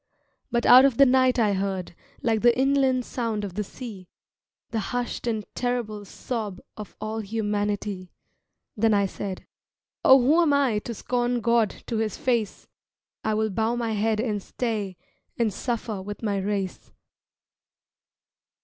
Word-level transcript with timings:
But 0.49 0.65
out 0.65 0.83
of 0.83 0.97
the 0.97 1.05
night 1.05 1.37
I 1.37 1.53
heard, 1.53 1.93
Like 2.23 2.41
the 2.41 2.57
inland 2.59 3.05
sound 3.05 3.43
of 3.43 3.53
the 3.53 3.63
sea, 3.63 4.07
The 4.71 4.79
hushed 4.79 5.27
and 5.27 5.45
terrible 5.53 6.05
sob 6.05 6.59
Of 6.75 6.95
all 6.99 7.19
humanity. 7.19 8.11
Then 8.75 8.95
I 8.95 9.05
said, 9.05 9.45
"Oh 10.03 10.19
who 10.19 10.41
am 10.41 10.53
I 10.53 10.79
To 10.79 10.95
scorn 10.95 11.39
God 11.39 11.83
to 11.85 11.97
his 11.97 12.17
face? 12.17 12.67
I 13.23 13.35
will 13.35 13.51
bow 13.51 13.75
my 13.75 13.91
head 13.91 14.19
and 14.19 14.41
stay 14.41 14.97
And 15.37 15.53
suffer 15.53 16.01
with 16.01 16.23
my 16.23 16.39
race." 16.39 16.91